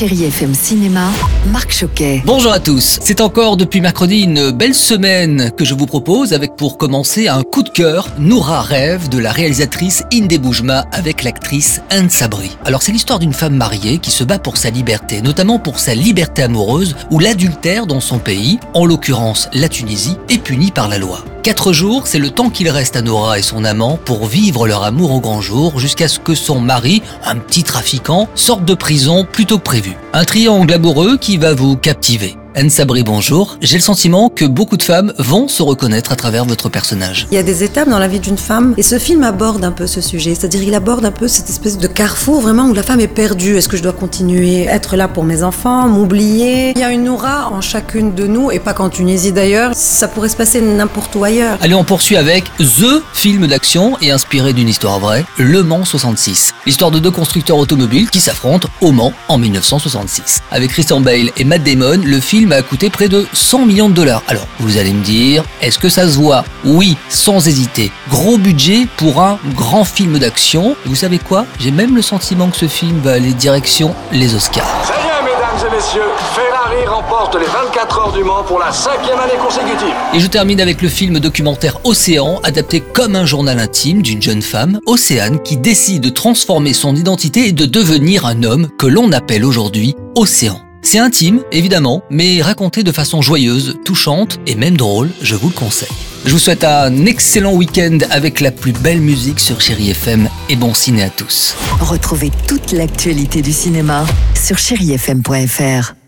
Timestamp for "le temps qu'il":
22.18-22.68